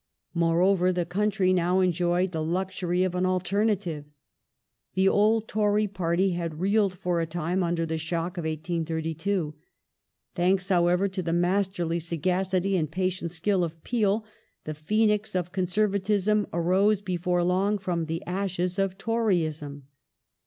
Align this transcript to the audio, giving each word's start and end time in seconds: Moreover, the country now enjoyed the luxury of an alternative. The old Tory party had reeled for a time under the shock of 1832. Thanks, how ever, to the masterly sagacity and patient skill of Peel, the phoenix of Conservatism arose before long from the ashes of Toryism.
Moreover, 0.33 0.91
the 0.91 1.05
country 1.05 1.53
now 1.53 1.79
enjoyed 1.79 2.31
the 2.31 2.43
luxury 2.43 3.03
of 3.03 3.13
an 3.13 3.23
alternative. 3.23 4.05
The 4.95 5.07
old 5.07 5.47
Tory 5.47 5.85
party 5.87 6.31
had 6.31 6.59
reeled 6.59 6.97
for 6.97 7.21
a 7.21 7.27
time 7.27 7.61
under 7.61 7.85
the 7.85 7.99
shock 7.99 8.35
of 8.39 8.45
1832. 8.45 9.53
Thanks, 10.33 10.69
how 10.69 10.87
ever, 10.87 11.07
to 11.07 11.21
the 11.21 11.33
masterly 11.33 11.99
sagacity 11.99 12.75
and 12.75 12.89
patient 12.89 13.29
skill 13.29 13.63
of 13.63 13.83
Peel, 13.83 14.25
the 14.63 14.73
phoenix 14.73 15.35
of 15.35 15.51
Conservatism 15.51 16.47
arose 16.51 16.99
before 17.01 17.43
long 17.43 17.77
from 17.77 18.07
the 18.07 18.23
ashes 18.25 18.79
of 18.79 18.97
Toryism. 18.97 19.83